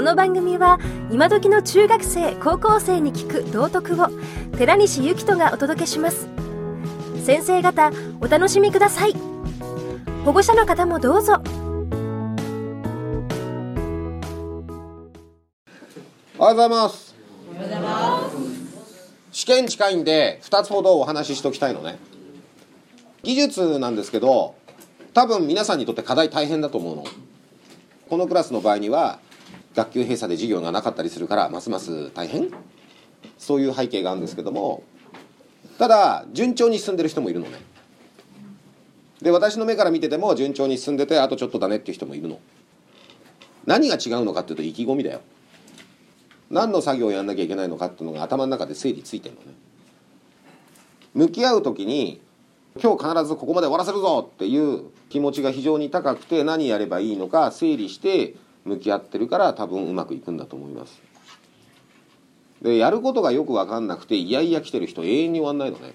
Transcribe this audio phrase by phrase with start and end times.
[0.00, 0.78] この番組は
[1.10, 4.06] 今時の中学生高校生に聞く道徳を
[4.56, 6.26] 寺西幸人がお届けします。
[7.22, 7.92] 先生方
[8.22, 9.12] お楽しみください。
[10.24, 11.42] 保護者の方もどうぞ。
[16.38, 17.14] おはようございます。
[19.32, 21.98] 試験近いんで2つほどお話ししておきたいのね。
[23.22, 24.54] 技術なんですけど
[25.12, 27.04] 多分皆さんにとって課題大変だと思うの。
[28.08, 29.18] このクラスの場合には
[29.74, 32.50] 学級閉鎖で授業がなかったりするからますます大変？
[33.38, 34.82] そういう背景があるんですけども
[35.78, 37.58] ただ順調に進んでる人もいるのね。
[39.22, 42.40] で私の目から見てても順調に進んでてあとちょっとだねっていう人もいるの。
[43.66, 45.20] 何が違うのかっていうと意気込みだよ。
[46.50, 49.46] 何の作業をやんなきゃいけないのかっていうのが頭の中で整理ついてるのね。
[51.14, 52.20] 向き合う時に
[52.82, 61.00] 今日必ずここまで終わらせるぞっていう気持ちが非常に高くて何やればいいのか整理して向き合ってるから多分うまくいくんだと思います。
[62.62, 65.94] でやることがよく分かんなくていやいや来てる人永遠に終わんないのね。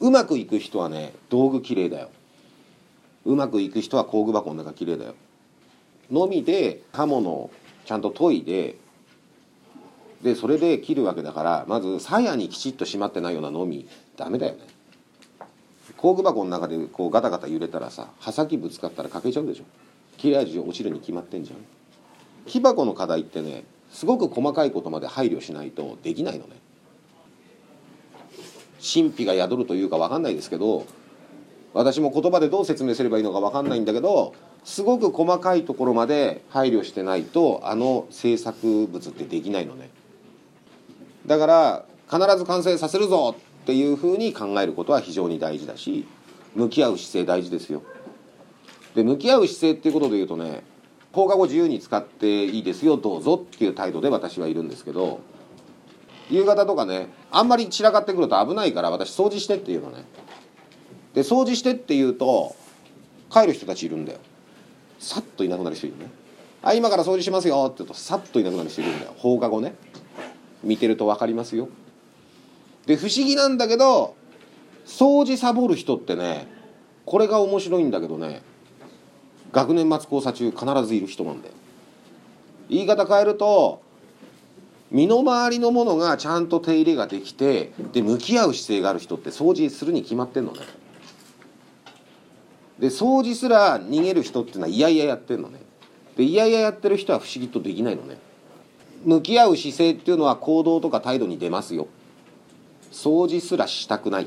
[0.00, 2.10] うまくいく人はね道具きれいだよ。
[3.24, 5.14] うまくいく人は工具箱の中きれいだよ。
[6.10, 7.50] のみで刃物を
[7.86, 8.76] ちゃんと研いで
[10.22, 14.60] でそれで切るわけだからまず鞘にきちっと締まってないようなのみダメだよね。
[15.96, 19.64] 工具箱の中でこうガタガタ揺れたらさ刃先ぶつかったら欠けちゃうでしょ。
[20.24, 21.58] 切れ味落ちるに決まってんじゃん。
[22.46, 26.56] 木箱の課題ってねすごく細かいことまで配慮しないとできないのね。
[28.78, 30.86] 神秘が宿るというか分かんないですけど
[31.74, 39.90] 私も言葉でどう説明すればいいのか分かんないんだけどすごく細かいところまで配慮してないとあの制作物ってできないのね。
[41.26, 46.06] だから必ず完成させるぞっていうふうに考えることは非常に大事だし
[46.54, 47.82] 向き合う姿勢大事ですよ。
[48.94, 50.62] で向き合う姿勢っていうことで言うとね
[51.12, 55.20] 放課後自由に使っていいですよどうぞっていう態度で私はいるんですけど
[56.30, 60.04] 夕方とかねあんまり散らかってくると危ないから私掃除してっていうのね。
[61.12, 62.56] で掃除してって言うと
[63.30, 64.18] 帰る人たちいるんだよ。
[64.98, 66.10] さっといなくなる人いるね。
[66.62, 69.14] あ今から掃除しますよって言うとさっといなくなる人いるんだよ。
[69.16, 69.74] 放課後ね。
[70.62, 71.68] 見てると分かりますよ。
[72.86, 74.16] で不思議なんだけど
[74.86, 76.46] 掃除サボる人ってね
[77.04, 78.42] これが面白いんだけどね
[79.54, 81.54] 学年末交差中必ずいる人なんだよ。
[82.68, 83.82] 言い方変えると
[84.90, 90.58] 身の回りのものがちゃんと手入れができてで向き合う姿勢がある人って掃除するに決まってんのね。
[92.80, 95.60] で掃除すら逃げる人っていうのはいやいややってんのね。
[96.16, 98.18] でいやいややってる人は不思議とできないのね。
[99.04, 101.86] 向き合う姿勢っていうのは行動とか態度に出ますよ。
[102.90, 104.26] 掃除すらしたくない。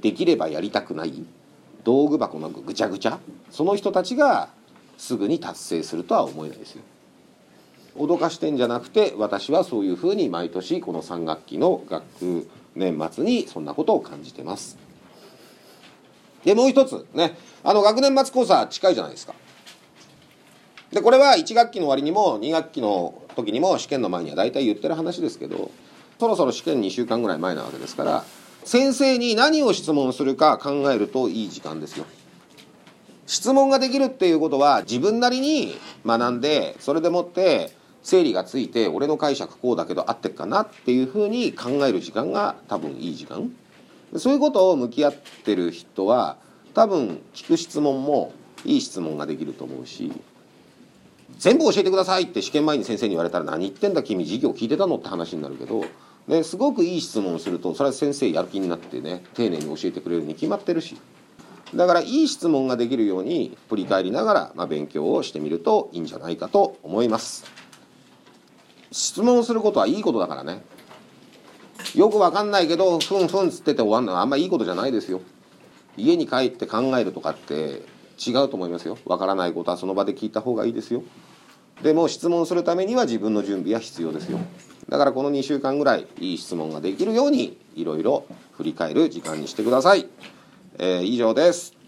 [0.00, 1.24] できればやりたくない。
[1.84, 3.18] 道具箱のぐちゃぐちゃ？
[3.50, 4.48] その人たちが
[4.98, 6.82] すぐに達成するとは思えないですよ。
[7.96, 14.78] 脅かしてんじゃなくて私はそういうふうに毎年この3学期の学年末にそんなことを感じてます。
[16.44, 17.36] でもう一つね。
[17.64, 19.34] あの学年末講座近いじゃないですか。
[20.90, 25.70] でこれは1学期の終わりにも2学期の時にも試験の前には大体言ってる話ですけど
[26.20, 28.24] そろそろ試験2週間ぐらい前なわけですから
[28.64, 32.06] 先生に何を質問するか考えるといい時間ですよ。
[33.26, 35.74] 質問ができるっていうことは自分なりに
[36.04, 37.72] 学んでそれでもって
[38.02, 43.50] 整理がついて俺の解釈こうだけど合ってっかなっていうふうに考える時間が多分いい時間。
[44.16, 45.14] そういうことを向き合っ
[45.44, 46.36] てる人は
[46.74, 48.32] 多分聞く質問も
[48.64, 50.12] いい質問ができると思うし
[51.38, 55.84] 全部教えてくださいって試験前に先生に言われたら何言ってんだ君授業聞いてたのって話になるけど、
[56.28, 60.96] ね、すごくいい質問をするとそれは先生やる気になってね丁寧に教えてくれるに決まってるし。
[61.74, 67.44] だからいい質問ができるように振り返りながら、まあ、勉強をしてみるといいんじゃないかと思います。
[68.90, 70.62] 質問することはいいことだからね。
[71.94, 75.22] よくわかんないけどふんふんつってて終わるのはあんまいいことじゃないですよ。
[75.96, 77.82] 家に帰って考えるとかって
[78.24, 78.98] 違うと思いますよ。
[79.06, 81.02] わからないことはその場で聞いた方がいいですよ。
[81.82, 84.38] でも質問するためには自分の準備は必要ですよ。
[84.88, 90.08] だからこの2週間ぐらいいい質問ができるようにいろいろ振り返る時間にしてください、
[90.78, 91.81] えー、以上です。